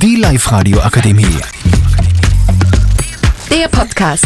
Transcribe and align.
Die 0.00 0.14
Live-Radio 0.14 0.78
Akademie. 0.80 1.24
Der 3.50 3.66
Podcast. 3.68 4.24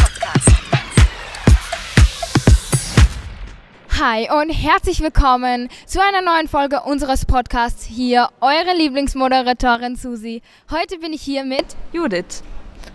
Hi 3.99 4.29
und 4.31 4.51
herzlich 4.51 5.01
willkommen 5.01 5.71
zu 5.87 6.01
einer 6.03 6.21
neuen 6.21 6.49
Folge 6.49 6.83
unseres 6.83 7.25
Podcasts. 7.25 7.85
Hier 7.85 8.29
eure 8.43 8.77
Lieblingsmoderatorin 8.77 9.97
Susi. 9.97 10.43
Heute 10.71 10.99
bin 10.99 11.15
ich 11.15 11.23
hier 11.23 11.43
mit 11.45 11.65
Judith. 11.95 12.43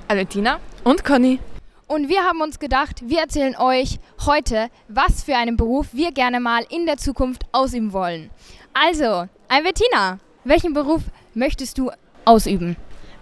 Valentina. 0.08 0.60
Und 0.84 1.04
Conny. 1.04 1.40
und 1.88 2.10
wir 2.10 2.26
haben 2.26 2.42
uns 2.42 2.60
gedacht, 2.60 3.02
wir 3.04 3.22
erzählen 3.22 3.56
euch 3.58 3.98
heute, 4.24 4.70
was 4.88 5.24
für 5.24 5.36
einen 5.36 5.58
Beruf 5.58 5.88
wir 5.94 6.12
gerne 6.12 6.40
mal 6.40 6.64
in 6.70 6.86
der 6.86 6.98
Zukunft 6.98 7.42
ausüben 7.54 7.92
wollen. 7.92 8.30
Also, 8.74 9.28
Albertina, 9.48 10.20
welchen 10.44 10.74
Beruf 10.74 11.02
möchtest 11.34 11.78
du 11.80 11.90
ausüben? 12.28 12.76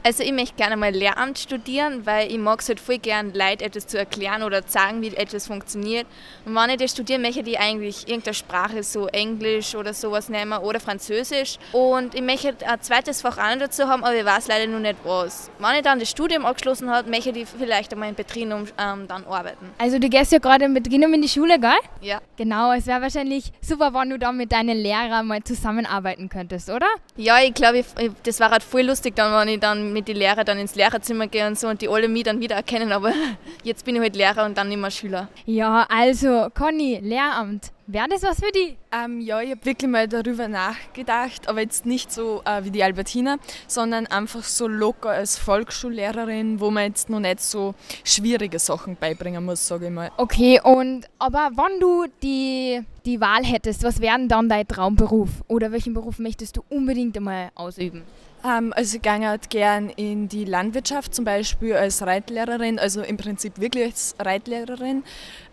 Also 0.05 0.21
ich 0.21 0.33
möchte 0.33 0.53
gerne 0.55 0.77
mal 0.77 0.91
Lehramt 0.91 1.39
studieren, 1.39 2.05
weil 2.05 2.31
ich 2.31 2.37
mag 2.37 2.59
es 2.59 2.69
halt 2.69 2.79
voll 2.79 2.99
gern, 2.99 3.33
Leuten 3.33 3.63
etwas 3.63 3.87
zu 3.87 3.97
erklären 3.97 4.43
oder 4.43 4.63
zeigen, 4.67 5.01
wie 5.01 5.07
etwas 5.07 5.47
funktioniert. 5.47 6.05
Und 6.45 6.53
wenn 6.53 6.69
ich 6.69 6.77
das 6.77 6.91
studiere, 6.91 7.17
möchte 7.17 7.39
ich 7.39 7.59
eigentlich 7.59 8.07
irgendeine 8.07 8.35
Sprache, 8.35 8.83
so 8.83 9.07
Englisch 9.07 9.73
oder 9.73 9.95
sowas 9.95 10.29
nehmen 10.29 10.59
oder 10.59 10.79
Französisch. 10.79 11.57
Und 11.71 12.13
ich 12.13 12.21
möchte 12.21 12.55
ein 12.67 12.79
zweites 12.81 13.23
Fach 13.23 13.39
auch 13.39 13.57
dazu 13.57 13.87
haben, 13.87 14.03
aber 14.03 14.13
ich 14.13 14.23
weiß 14.23 14.47
leider 14.47 14.67
noch 14.67 14.77
nicht 14.77 14.97
was. 15.03 15.49
Wenn 15.57 15.77
ich 15.77 15.81
dann 15.81 15.97
das 15.97 16.11
Studium 16.11 16.45
abgeschlossen 16.45 16.91
habe, 16.91 17.09
möchte 17.09 17.31
ich 17.31 17.47
vielleicht 17.47 17.91
einmal 17.91 18.09
in 18.09 18.15
Betrieben 18.15 18.67
ähm, 18.77 19.07
dann 19.07 19.25
arbeiten. 19.25 19.71
Also, 19.79 19.97
du 19.97 20.07
gehst 20.07 20.31
ja 20.31 20.37
gerade 20.37 20.69
mit 20.69 20.83
Beginnung 20.83 21.15
in 21.15 21.23
die 21.23 21.29
Schule, 21.29 21.59
gell? 21.59 21.71
Ja. 22.01 22.21
Genau, 22.37 22.73
es 22.73 22.85
wäre 22.85 23.01
wahrscheinlich 23.01 23.51
super, 23.59 23.91
wenn 23.95 24.11
du 24.11 24.19
dann 24.19 24.37
mit 24.37 24.51
deinen 24.51 24.77
Lehrern 24.77 25.25
mal 25.25 25.43
zusammenarbeiten 25.43 26.29
könntest, 26.29 26.69
oder? 26.69 26.85
Ja, 27.17 27.41
ich 27.41 27.55
glaube, 27.55 27.83
das 28.21 28.39
war 28.39 28.51
halt 28.51 28.61
voll 28.61 28.83
lustig, 28.83 29.15
dann, 29.15 29.33
wenn 29.33 29.55
ich 29.55 29.59
dann 29.59 29.94
mit 29.95 30.09
den 30.09 30.17
Lehrern 30.17 30.45
dann 30.45 30.59
ins 30.59 30.75
Lehrerzimmer 30.75 31.27
gehe 31.27 31.47
und 31.47 31.57
so 31.57 31.69
und 31.69 31.81
die 31.81 31.87
alle 31.87 32.09
mich 32.09 32.23
dann 32.23 32.41
wieder 32.41 32.55
erkennen, 32.55 32.91
aber 32.91 33.13
jetzt 33.63 33.85
bin 33.85 33.95
ich 33.95 34.01
halt 34.01 34.15
Lehrer 34.15 34.45
und 34.45 34.57
dann 34.57 34.67
nicht 34.67 34.79
mehr 34.79 34.91
Schüler. 34.91 35.29
Ja, 35.45 35.87
also, 35.89 36.49
Conny, 36.53 36.99
Lehramt, 37.01 37.71
wäre 37.87 38.09
das 38.09 38.21
was 38.23 38.39
für 38.39 38.51
dich? 38.51 38.75
Ähm, 38.91 39.21
ja, 39.21 39.39
ich 39.41 39.51
habe 39.51 39.65
wirklich 39.65 39.89
mal 39.89 40.07
darüber 40.07 40.49
nachgedacht, 40.49 41.47
aber 41.47 41.61
jetzt 41.61 41.85
nicht 41.85 42.11
so 42.11 42.41
äh, 42.43 42.65
wie 42.65 42.71
die 42.71 42.83
Albertina, 42.83 43.37
sondern 43.67 44.05
einfach 44.07 44.43
so 44.43 44.67
locker 44.67 45.11
als 45.11 45.37
Volksschullehrerin, 45.37 46.59
wo 46.59 46.71
man 46.71 46.83
jetzt 46.83 47.09
noch 47.09 47.21
nicht 47.21 47.39
so 47.39 47.73
schwierige 48.03 48.59
Sachen 48.59 48.97
beibringen 48.97 49.45
muss, 49.45 49.65
sage 49.65 49.85
ich 49.85 49.91
mal. 49.91 50.11
Okay, 50.17 50.59
und 50.61 51.05
aber 51.19 51.51
wenn 51.55 51.79
du 51.79 52.05
die, 52.21 52.81
die 53.05 53.21
Wahl 53.21 53.43
hättest, 53.43 53.83
was 53.83 54.01
wäre 54.01 54.17
denn 54.17 54.27
dann 54.27 54.49
dein 54.49 54.67
Traumberuf? 54.67 55.29
Oder 55.47 55.71
welchen 55.71 55.93
Beruf 55.93 56.19
möchtest 56.19 56.57
du 56.57 56.63
unbedingt 56.69 57.15
einmal 57.17 57.49
ausüben? 57.55 58.03
Ähm, 58.45 58.73
also 58.75 58.97
ich 58.97 59.01
gehe 59.01 59.27
halt 59.27 59.49
gern 59.49 59.89
in 59.89 60.27
die 60.27 60.45
Landwirtschaft, 60.45 61.15
zum 61.15 61.25
Beispiel 61.25 61.73
als 61.73 62.01
Reitlehrerin, 62.05 62.77
also 62.77 63.01
im 63.01 63.17
Prinzip 63.17 63.59
wirklich 63.59 63.85
als 63.85 64.15
Reitlehrerin. 64.19 65.03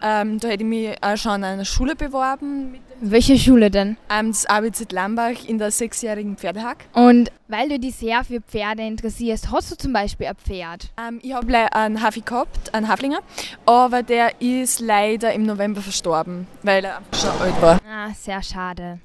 Ähm, 0.02 0.38
da 0.40 0.48
hätte 0.48 0.62
ich 0.64 0.68
mich 0.68 1.02
auch 1.02 1.16
schon 1.16 1.32
an 1.32 1.44
einer 1.44 1.64
Schule 1.64 1.96
beworben, 1.96 2.74
Welche 3.00 3.38
Schule 3.38 3.70
denn? 3.70 3.96
ähm, 4.10 4.28
das 4.28 4.46
ABZ 4.46 4.92
Lambach 4.92 5.44
in 5.46 5.58
der 5.58 5.70
sechsjährigen 5.70 6.36
Pferdehack. 6.36 6.84
Und 6.92 7.30
weil 7.52 7.68
du 7.68 7.78
dich 7.78 7.96
sehr 7.96 8.24
für 8.24 8.40
Pferde 8.40 8.82
interessierst, 8.82 9.52
hast 9.52 9.70
du 9.70 9.76
zum 9.76 9.92
Beispiel 9.92 10.26
ein 10.26 10.36
Pferd? 10.36 10.90
Ähm, 10.98 11.20
ich 11.22 11.34
habe 11.34 11.74
einen 11.74 12.02
Hafi 12.02 12.22
gehabt, 12.22 12.72
einen 12.72 12.88
Haflinger, 12.88 13.18
aber 13.66 14.02
der 14.02 14.40
ist 14.40 14.80
leider 14.80 15.34
im 15.34 15.44
November 15.44 15.82
verstorben, 15.82 16.46
weil 16.62 16.86
er 16.86 17.02
schon 17.14 17.30
alt 17.42 17.60
war. 17.60 17.78
Ah, 17.86 18.08
sehr 18.14 18.42
schade. 18.42 19.00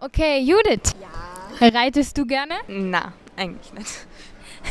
Okay, 0.00 0.40
Judith. 0.40 0.94
Ja. 1.60 1.68
Reitest 1.68 2.16
du 2.16 2.24
gerne? 2.24 2.54
Na, 2.68 3.12
eigentlich 3.36 3.72
nicht. 3.74 3.90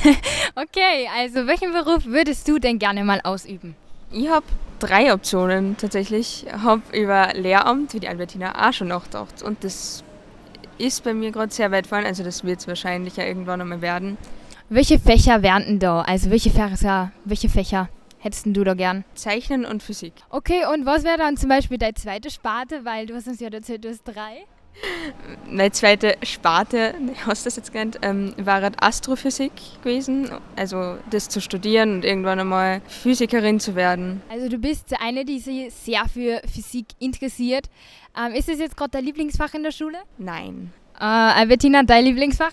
Okay, 0.55 1.09
also 1.15 1.47
welchen 1.47 1.71
Beruf 1.71 2.05
würdest 2.05 2.47
du 2.47 2.59
denn 2.59 2.79
gerne 2.79 3.03
mal 3.03 3.21
ausüben? 3.23 3.75
Ich 4.11 4.29
habe 4.29 4.45
drei 4.79 5.13
Optionen 5.13 5.77
tatsächlich. 5.77 6.45
Ich 6.47 6.53
habe 6.53 6.81
über 6.93 7.33
Lehramt, 7.33 7.93
wie 7.93 7.99
die 7.99 8.07
Albertina, 8.07 8.67
auch 8.67 8.73
schon 8.73 8.87
nachgedacht. 8.87 9.41
Und 9.41 9.63
das 9.63 10.03
ist 10.79 11.03
bei 11.03 11.13
mir 11.13 11.31
gerade 11.31 11.53
sehr 11.53 11.71
weit 11.71 11.87
vorne. 11.87 12.07
Also 12.07 12.23
das 12.23 12.43
wird 12.43 12.59
es 12.59 12.67
wahrscheinlich 12.67 13.17
ja 13.17 13.25
irgendwann 13.25 13.61
einmal 13.61 13.81
werden. 13.81 14.17
Welche 14.69 14.99
Fächer 14.99 15.41
wären 15.41 15.65
denn 15.65 15.79
da? 15.79 16.01
Also 16.01 16.29
welche 16.31 16.51
Fächer, 16.51 17.11
welche 17.25 17.49
Fächer 17.49 17.89
hättest 18.19 18.45
du 18.45 18.63
da 18.63 18.73
gern? 18.73 19.03
Zeichnen 19.15 19.65
und 19.65 19.81
Physik. 19.81 20.13
Okay, 20.29 20.63
und 20.71 20.85
was 20.85 21.03
wäre 21.03 21.17
dann 21.17 21.37
zum 21.37 21.49
Beispiel 21.49 21.77
deine 21.77 21.95
zweite 21.95 22.29
Sparte? 22.29 22.85
Weil 22.85 23.05
du 23.05 23.15
hast 23.15 23.27
uns 23.27 23.39
ja 23.39 23.49
erzählt, 23.49 23.83
du 23.83 23.89
hast 23.89 24.03
drei. 24.03 24.45
Meine 25.45 25.71
zweite 25.71 26.15
Sparte, 26.23 26.93
hast 27.25 27.45
du 27.45 27.47
das 27.47 27.55
jetzt 27.57 27.73
genannt, 27.73 27.99
ähm, 28.01 28.33
war 28.37 28.61
halt 28.61 28.81
Astrophysik 28.81 29.51
gewesen. 29.83 30.29
Also 30.55 30.97
das 31.09 31.27
zu 31.27 31.41
studieren 31.41 31.95
und 31.95 32.05
irgendwann 32.05 32.39
einmal 32.39 32.81
Physikerin 32.87 33.59
zu 33.59 33.75
werden. 33.75 34.21
Also 34.29 34.47
du 34.47 34.57
bist 34.57 34.93
eine, 35.01 35.25
die 35.25 35.39
sich 35.39 35.73
sehr 35.73 36.05
für 36.05 36.41
Physik 36.51 36.87
interessiert. 36.99 37.65
Ähm, 38.17 38.33
ist 38.33 38.47
es 38.49 38.59
jetzt 38.59 38.77
gerade 38.77 38.91
dein 38.91 39.05
Lieblingsfach 39.05 39.53
in 39.53 39.63
der 39.63 39.71
Schule? 39.71 39.97
Nein. 40.17 40.71
Äh, 40.99 41.03
Albertina, 41.03 41.83
dein 41.83 42.05
Lieblingsfach? 42.05 42.51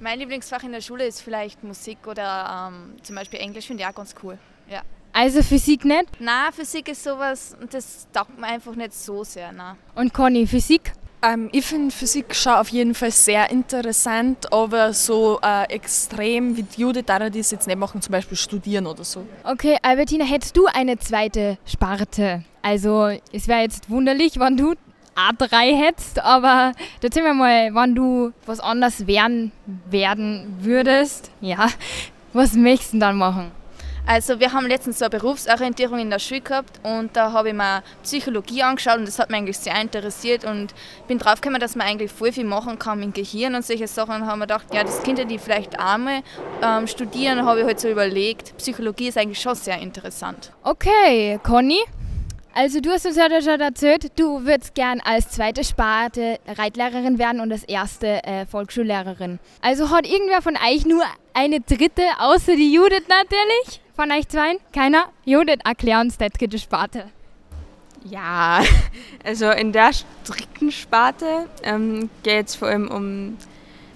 Mein 0.00 0.18
Lieblingsfach 0.18 0.64
in 0.64 0.72
der 0.72 0.80
Schule 0.80 1.06
ist 1.06 1.20
vielleicht 1.20 1.62
Musik 1.62 2.06
oder 2.06 2.70
ähm, 2.70 2.96
zum 3.02 3.16
Beispiel 3.16 3.38
Englisch, 3.38 3.66
finde 3.66 3.84
ich 3.84 3.88
auch 3.88 3.94
ganz 3.94 4.14
cool. 4.22 4.36
Ja. 4.68 4.82
Also 5.12 5.42
Physik 5.42 5.84
nicht. 5.84 6.08
Na, 6.18 6.50
Physik 6.52 6.88
ist 6.88 7.04
sowas, 7.04 7.56
das 7.70 8.08
taugt 8.12 8.38
mir 8.38 8.46
einfach 8.46 8.74
nicht 8.74 8.94
so 8.94 9.22
sehr. 9.24 9.52
Na. 9.52 9.76
Und 9.94 10.12
Conny, 10.12 10.46
Physik? 10.46 10.92
Ähm, 11.24 11.48
ich 11.52 11.64
finde 11.64 11.94
Physik 11.94 12.34
schon 12.34 12.54
auf 12.54 12.68
jeden 12.68 12.94
Fall 12.94 13.12
sehr 13.12 13.50
interessant, 13.50 14.52
aber 14.52 14.92
so 14.92 15.38
äh, 15.40 15.64
extrem 15.72 16.56
wie 16.56 16.64
die 16.64 16.80
Judith 16.80 17.04
darf 17.06 17.22
ich 17.22 17.32
das 17.36 17.52
jetzt 17.52 17.66
nicht 17.68 17.78
machen, 17.78 18.02
zum 18.02 18.10
Beispiel 18.10 18.36
studieren 18.36 18.86
oder 18.86 19.04
so. 19.04 19.24
Okay, 19.44 19.78
Albertina, 19.82 20.24
hättest 20.24 20.56
du 20.56 20.66
eine 20.66 20.98
zweite 20.98 21.58
Sparte? 21.64 22.42
Also 22.60 23.10
es 23.32 23.46
wäre 23.46 23.60
jetzt 23.60 23.88
wunderlich, 23.88 24.38
wenn 24.40 24.56
du 24.56 24.74
A3 25.14 25.76
hättest, 25.76 26.18
aber 26.20 26.72
erzähl 27.00 27.22
mir 27.22 27.34
mal, 27.34 27.72
wann 27.72 27.94
du 27.94 28.32
was 28.46 28.58
anderes 28.58 29.06
werden, 29.06 29.52
werden 29.90 30.56
würdest. 30.60 31.30
Ja, 31.40 31.68
was 32.32 32.54
möchtest 32.54 32.94
du 32.94 32.98
dann 32.98 33.16
machen? 33.16 33.52
Also 34.04 34.40
wir 34.40 34.52
haben 34.52 34.66
letztens 34.66 34.98
so 34.98 35.04
eine 35.04 35.10
Berufsorientierung 35.10 35.98
in 36.00 36.10
der 36.10 36.18
Schule 36.18 36.40
gehabt 36.40 36.80
und 36.82 37.16
da 37.16 37.32
habe 37.32 37.50
ich 37.50 37.54
mir 37.54 37.82
Psychologie 38.02 38.62
angeschaut 38.62 38.98
und 38.98 39.06
das 39.06 39.18
hat 39.18 39.30
mich 39.30 39.38
eigentlich 39.38 39.58
sehr 39.58 39.80
interessiert 39.80 40.44
und 40.44 40.74
bin 41.06 41.18
drauf 41.18 41.40
gekommen, 41.40 41.60
dass 41.60 41.76
man 41.76 41.86
eigentlich 41.86 42.10
voll 42.10 42.32
viel 42.32 42.44
machen 42.44 42.78
kann 42.78 42.98
mit 42.98 43.16
dem 43.16 43.22
Gehirn 43.22 43.54
und 43.54 43.64
solche 43.64 43.86
Sachen 43.86 44.16
und 44.16 44.26
haben 44.26 44.40
mir 44.40 44.46
gedacht, 44.46 44.66
ja, 44.74 44.82
das 44.82 45.02
könnte 45.02 45.24
die 45.24 45.38
vielleicht 45.38 45.78
auch 45.78 45.98
mal 45.98 46.22
ähm, 46.62 46.88
studieren, 46.88 47.46
habe 47.46 47.60
ich 47.60 47.66
halt 47.66 47.78
so 47.78 47.88
überlegt. 47.88 48.56
Psychologie 48.58 49.08
ist 49.08 49.18
eigentlich 49.18 49.40
schon 49.40 49.54
sehr 49.54 49.78
interessant. 49.78 50.52
Okay, 50.64 51.38
Conny. 51.42 51.80
Also 52.54 52.80
du 52.80 52.90
hast 52.90 53.06
uns 53.06 53.16
ja 53.16 53.28
schon 53.40 53.60
erzählt, 53.60 54.18
du 54.18 54.44
würdest 54.44 54.74
gern 54.74 55.00
als 55.00 55.30
zweite 55.30 55.64
Sparte 55.64 56.38
Reitlehrerin 56.46 57.18
werden 57.18 57.40
und 57.40 57.50
als 57.50 57.64
erste 57.64 58.22
äh, 58.24 58.44
Volksschullehrerin. 58.44 59.38
Also 59.62 59.90
hat 59.90 60.06
irgendwer 60.06 60.42
von 60.42 60.56
euch 60.56 60.84
nur 60.84 61.04
eine 61.32 61.60
dritte, 61.60 62.02
außer 62.18 62.54
die 62.56 62.74
Judith 62.74 63.08
natürlich? 63.08 63.81
Von 63.94 64.10
euch 64.10 64.26
zwei? 64.28 64.56
Keiner? 64.72 65.08
Judith, 65.24 65.58
erklär 65.64 66.00
uns 66.00 66.16
die 66.16 66.28
dritte 66.28 66.58
Sparte. 66.58 67.10
Ja, 68.04 68.62
also 69.24 69.50
in 69.50 69.72
der 69.72 69.90
strikten 69.92 70.72
Sparte 70.72 71.46
ähm, 71.62 72.08
geht 72.22 72.48
es 72.48 72.54
vor 72.54 72.68
allem 72.68 72.90
um 72.90 73.36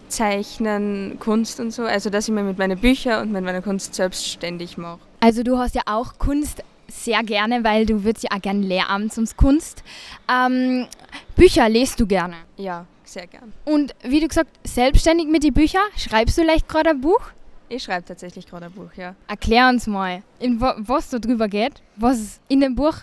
Zeichnen, 0.09 1.19
Kunst 1.19 1.61
und 1.61 1.71
so. 1.71 1.85
Also 1.85 2.11
dass 2.11 2.29
ich 2.29 2.35
mir 2.35 2.43
mit 2.43 2.59
meinen 2.59 2.79
Büchern 2.79 3.23
und 3.23 3.33
mit 3.33 3.43
meiner 3.43 3.63
Kunst 3.63 3.95
selbstständig 3.95 4.77
mache. 4.77 5.01
Also 5.21 5.43
du 5.43 5.59
hast 5.59 5.75
ja 5.75 5.83
auch 5.87 6.19
Kunst 6.19 6.63
sehr 6.89 7.23
gerne, 7.23 7.65
weil 7.65 7.87
du 7.87 8.05
würdest 8.05 8.25
ja 8.25 8.37
auch 8.37 8.43
gerne 8.43 8.61
Lehramt 8.61 9.15
sonst 9.15 9.37
Kunst. 9.37 9.83
Ähm, 10.31 10.87
Bücher 11.35 11.69
lest 11.69 11.99
du 11.99 12.07
gerne. 12.07 12.37
Ja, 12.59 12.85
sehr 13.05 13.27
gern. 13.27 13.53
Und 13.65 13.95
wie 14.03 14.21
du 14.21 14.29
gesagt, 14.29 14.51
selbstständig 14.63 15.27
mit 15.27 15.43
den 15.43 15.55
Büchern, 15.55 15.83
schreibst 15.97 16.37
du 16.37 16.43
vielleicht 16.43 16.69
gerade 16.69 16.91
ein 16.91 17.01
Buch? 17.01 17.21
Ich 17.69 17.83
schreibe 17.83 18.05
tatsächlich 18.05 18.47
gerade 18.47 18.67
ein 18.67 18.73
Buch, 18.73 18.91
ja. 18.97 19.15
Erklär 19.27 19.69
uns 19.69 19.87
mal, 19.87 20.23
in 20.39 20.61
wa- 20.61 20.77
was 20.79 21.11
da 21.11 21.19
drüber 21.19 21.49
geht, 21.49 21.83
was 21.97 22.39
in 22.49 22.61
dem 22.61 22.75
Buch 22.77 22.95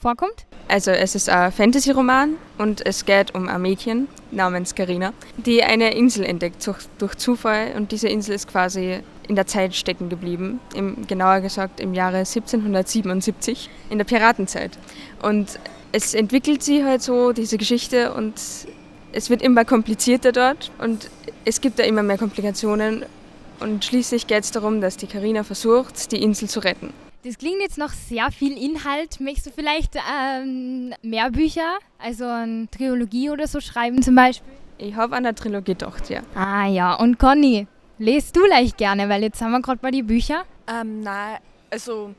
vorkommt. 0.00 0.46
Also 0.68 0.90
es 0.90 1.14
ist 1.14 1.28
ein 1.28 1.50
Fantasy-Roman 1.52 2.34
und 2.58 2.84
es 2.84 3.04
geht 3.04 3.34
um 3.34 3.48
ein 3.48 3.62
Mädchen 3.62 4.06
namens 4.30 4.74
Karina, 4.74 5.12
die 5.36 5.62
eine 5.62 5.94
Insel 5.94 6.24
entdeckt 6.24 6.66
durch, 6.66 6.78
durch 6.98 7.14
Zufall 7.16 7.72
und 7.76 7.92
diese 7.92 8.08
Insel 8.08 8.34
ist 8.34 8.48
quasi 8.48 9.00
in 9.28 9.34
der 9.36 9.46
Zeit 9.46 9.74
stecken 9.74 10.08
geblieben, 10.08 10.58
im, 10.74 11.06
genauer 11.06 11.40
gesagt 11.40 11.80
im 11.80 11.94
Jahre 11.94 12.18
1777, 12.18 13.70
in 13.90 13.98
der 13.98 14.04
Piratenzeit. 14.04 14.78
Und 15.22 15.58
es 15.92 16.14
entwickelt 16.14 16.62
sich 16.62 16.82
halt 16.82 17.02
so, 17.02 17.32
diese 17.32 17.56
Geschichte, 17.58 18.12
und 18.14 18.34
es 19.12 19.30
wird 19.30 19.42
immer 19.42 19.64
komplizierter 19.64 20.32
dort 20.32 20.70
und 20.78 21.10
es 21.44 21.60
gibt 21.60 21.78
da 21.78 21.82
immer 21.84 22.02
mehr 22.02 22.18
Komplikationen 22.18 23.04
und 23.60 23.84
schließlich 23.84 24.26
geht 24.26 24.44
es 24.44 24.50
darum, 24.50 24.80
dass 24.80 24.96
die 24.96 25.06
Karina 25.06 25.44
versucht, 25.44 26.12
die 26.12 26.22
Insel 26.22 26.48
zu 26.48 26.60
retten. 26.60 26.92
Das 27.24 27.36
klingt 27.36 27.60
jetzt 27.60 27.78
noch 27.78 27.90
sehr 27.90 28.30
viel 28.30 28.56
Inhalt. 28.56 29.20
Möchtest 29.20 29.46
du 29.46 29.50
vielleicht 29.50 29.96
ähm, 29.96 30.94
mehr 31.02 31.30
Bücher, 31.30 31.78
also 31.98 32.24
eine 32.24 32.68
Trilogie 32.70 33.30
oder 33.30 33.46
so 33.46 33.60
schreiben 33.60 34.02
zum 34.02 34.14
Beispiel? 34.14 34.52
Ich 34.78 34.94
habe 34.94 35.16
an 35.16 35.24
der 35.24 35.34
Trilogie 35.34 35.72
gedacht, 35.72 36.08
ja. 36.08 36.20
Ah 36.34 36.66
ja, 36.66 36.94
und 36.94 37.18
Conny, 37.18 37.66
lest 37.98 38.36
du 38.36 38.46
leicht 38.46 38.78
gerne? 38.78 39.08
Weil 39.08 39.22
jetzt 39.24 39.42
haben 39.42 39.50
wir 39.50 39.60
gerade 39.60 39.80
bei 39.80 39.90
die 39.90 40.04
Bücher. 40.04 40.44
Ähm, 40.68 41.02
nein, 41.02 41.38
also 41.70 42.14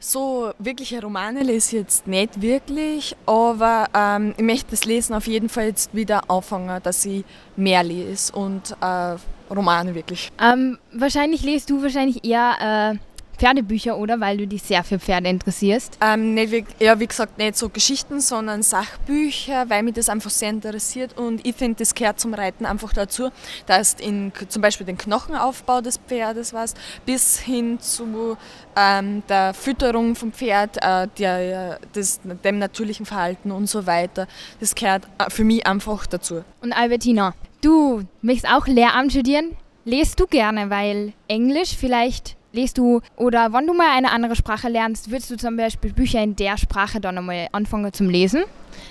so 0.00 0.52
wirkliche 0.58 1.00
Romane 1.00 1.42
lese 1.42 1.76
ich 1.76 1.82
jetzt 1.82 2.06
nicht 2.06 2.40
wirklich, 2.40 3.14
aber 3.26 3.86
ähm, 3.94 4.34
ich 4.36 4.42
möchte 4.42 4.70
das 4.70 4.84
Lesen 4.84 5.14
auf 5.14 5.26
jeden 5.26 5.48
Fall 5.48 5.66
jetzt 5.66 5.94
wieder 5.94 6.28
anfangen, 6.28 6.82
dass 6.82 7.04
ich 7.04 7.24
mehr 7.54 7.84
lese 7.84 8.32
und 8.32 8.74
äh, 8.80 9.16
Romane 9.50 9.94
wirklich. 9.94 10.30
Ähm, 10.40 10.78
wahrscheinlich 10.92 11.42
lest 11.42 11.70
du 11.70 11.82
wahrscheinlich 11.82 12.24
eher 12.24 12.94
äh, 12.94 12.98
Pferdebücher, 13.40 13.96
oder? 13.96 14.20
Weil 14.20 14.36
du 14.36 14.46
dich 14.46 14.62
sehr 14.62 14.84
für 14.84 14.98
Pferde 14.98 15.30
interessierst. 15.30 15.96
Ähm, 16.02 16.34
nicht 16.34 16.52
wie, 16.52 16.64
ja, 16.78 17.00
wie 17.00 17.06
gesagt, 17.06 17.38
nicht 17.38 17.56
so 17.56 17.70
Geschichten, 17.70 18.20
sondern 18.20 18.62
Sachbücher, 18.62 19.70
weil 19.70 19.82
mich 19.82 19.94
das 19.94 20.10
einfach 20.10 20.28
sehr 20.28 20.50
interessiert 20.50 21.16
und 21.16 21.46
ich 21.46 21.56
finde, 21.56 21.76
das 21.78 21.94
gehört 21.94 22.20
zum 22.20 22.34
Reiten 22.34 22.66
einfach 22.66 22.92
dazu, 22.92 23.30
dass 23.64 23.94
in 23.94 24.30
zum 24.48 24.60
Beispiel 24.60 24.86
den 24.86 24.98
Knochenaufbau 24.98 25.80
des 25.80 25.96
Pferdes 25.96 26.52
was, 26.52 26.74
bis 27.06 27.38
hin 27.38 27.80
zu 27.80 28.36
ähm, 28.76 29.22
der 29.26 29.54
Fütterung 29.54 30.14
vom 30.16 30.32
Pferd, 30.32 30.76
äh, 30.82 31.08
der, 31.18 31.78
des, 31.94 32.20
dem 32.44 32.58
natürlichen 32.58 33.06
Verhalten 33.06 33.52
und 33.52 33.68
so 33.68 33.86
weiter. 33.86 34.28
Das 34.60 34.74
gehört 34.74 35.04
äh, 35.16 35.30
für 35.30 35.44
mich 35.44 35.66
einfach 35.66 36.06
dazu. 36.06 36.44
Und 36.60 36.74
Albertina, 36.74 37.32
du 37.60 38.02
möchtest 38.22 38.52
auch 38.52 38.66
Lehramt 38.66 39.12
studieren? 39.12 39.56
Lest 39.84 40.20
du 40.20 40.26
gerne, 40.26 40.70
weil 40.70 41.12
Englisch 41.28 41.76
vielleicht 41.76 42.36
Lest 42.52 42.78
du 42.78 43.00
oder 43.16 43.52
wenn 43.52 43.66
du 43.66 43.74
mal 43.74 43.96
eine 43.96 44.10
andere 44.10 44.34
Sprache 44.34 44.68
lernst, 44.68 45.10
würdest 45.10 45.30
du 45.30 45.36
zum 45.36 45.56
Beispiel 45.56 45.92
Bücher 45.92 46.22
in 46.22 46.34
der 46.34 46.58
Sprache 46.58 47.00
dann 47.00 47.16
einmal 47.18 47.46
anfangen 47.52 47.92
zum 47.92 48.10
Lesen? 48.10 48.42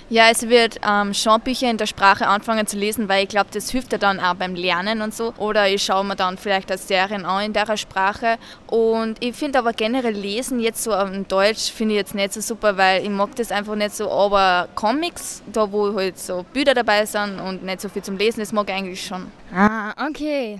Ja, 0.08 0.28
es 0.30 0.48
wird 0.48 0.80
ähm, 0.86 1.14
schon 1.14 1.40
Bücher 1.40 1.70
in 1.70 1.76
der 1.76 1.86
Sprache 1.86 2.26
anfangen 2.26 2.66
zu 2.66 2.76
lesen, 2.76 3.08
weil 3.08 3.24
ich 3.24 3.28
glaube, 3.28 3.50
das 3.52 3.70
hilft 3.70 3.92
ja 3.92 3.98
dann 3.98 4.18
auch 4.18 4.34
beim 4.34 4.54
Lernen 4.54 5.02
und 5.02 5.14
so. 5.14 5.34
Oder 5.38 5.68
ich 5.68 5.82
schaue 5.82 6.04
mir 6.04 6.16
dann 6.16 6.36
vielleicht 6.36 6.70
als 6.70 6.88
Serien 6.88 7.24
an 7.24 7.44
in 7.44 7.52
der 7.52 7.76
Sprache. 7.76 8.38
Und 8.66 9.22
ich 9.22 9.36
finde 9.36 9.58
aber 9.58 9.72
generell 9.72 10.14
Lesen 10.14 10.58
jetzt 10.60 10.82
so 10.82 10.92
in 10.92 11.28
Deutsch 11.28 11.70
finde 11.70 11.94
ich 11.94 11.98
jetzt 11.98 12.14
nicht 12.14 12.32
so 12.32 12.40
super, 12.40 12.76
weil 12.76 13.02
ich 13.02 13.10
mag 13.10 13.34
das 13.36 13.52
einfach 13.52 13.76
nicht 13.76 13.94
so. 13.94 14.10
Aber 14.10 14.68
Comics, 14.74 15.42
da 15.52 15.70
wo 15.70 15.94
halt 15.94 16.18
so 16.18 16.44
Bilder 16.52 16.74
dabei 16.74 17.04
sind 17.06 17.38
und 17.38 17.64
nicht 17.64 17.80
so 17.80 17.88
viel 17.88 18.02
zum 18.02 18.16
Lesen, 18.16 18.40
das 18.40 18.52
mag 18.52 18.68
ich 18.68 18.74
eigentlich 18.74 19.06
schon. 19.06 19.26
Ah, 19.54 19.92
okay. 20.08 20.58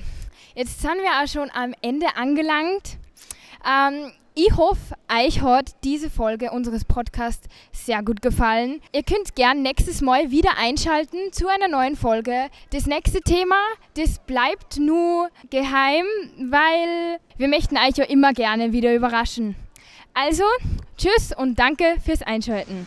Jetzt 0.54 0.80
sind 0.80 0.96
wir 0.96 1.22
auch 1.22 1.28
schon 1.28 1.50
am 1.52 1.74
Ende 1.82 2.06
angelangt. 2.16 2.98
Ähm, 3.66 4.12
ich 4.34 4.56
hoffe, 4.56 4.94
euch 5.12 5.42
hat 5.42 5.72
diese 5.84 6.08
Folge 6.08 6.50
unseres 6.50 6.84
Podcasts 6.84 7.48
sehr 7.72 8.02
gut 8.02 8.22
gefallen. 8.22 8.80
Ihr 8.92 9.02
könnt 9.02 9.34
gern 9.34 9.62
nächstes 9.62 10.00
Mal 10.00 10.30
wieder 10.30 10.56
einschalten 10.56 11.32
zu 11.32 11.48
einer 11.48 11.68
neuen 11.68 11.96
Folge. 11.96 12.48
Das 12.70 12.86
nächste 12.86 13.20
Thema, 13.20 13.56
das 13.94 14.18
bleibt 14.20 14.78
nur 14.78 15.30
geheim, 15.50 16.06
weil 16.38 17.18
wir 17.36 17.48
möchten 17.48 17.76
euch 17.76 17.96
ja 17.96 18.04
immer 18.04 18.32
gerne 18.32 18.72
wieder 18.72 18.94
überraschen. 18.94 19.56
Also, 20.14 20.44
tschüss 20.96 21.32
und 21.36 21.58
danke 21.58 21.96
fürs 22.04 22.22
Einschalten. 22.22 22.86